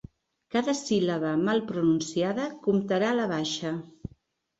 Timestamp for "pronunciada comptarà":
1.71-3.11